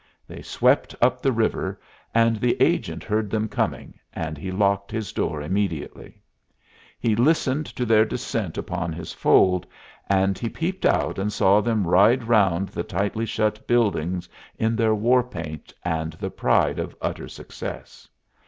They 0.27 0.41
swept 0.41 0.95
up 0.99 1.21
the 1.21 1.31
river, 1.31 1.79
and 2.11 2.37
the 2.37 2.59
agent 2.59 3.03
heard 3.03 3.29
them 3.29 3.47
coming, 3.47 3.99
and 4.13 4.35
he 4.35 4.49
locked 4.51 4.89
his 4.89 5.13
door 5.13 5.43
immediately. 5.43 6.23
He 6.99 7.15
listened 7.15 7.67
to 7.67 7.85
their 7.85 8.03
descent 8.03 8.57
upon 8.57 8.93
his 8.93 9.13
fold, 9.13 9.67
and 10.09 10.39
he 10.39 10.49
peeped 10.49 10.87
out 10.87 11.19
and 11.19 11.31
saw 11.31 11.61
them 11.61 11.85
ride 11.85 12.23
round 12.23 12.69
the 12.69 12.81
tightly 12.83 13.27
shut 13.27 13.67
buildings 13.67 14.27
in 14.57 14.75
their 14.75 14.95
war 14.95 15.21
paint 15.21 15.71
and 15.85 16.13
the 16.13 16.31
pride 16.31 16.79
of 16.79 16.95
utter 16.99 17.27
success. 17.27 18.07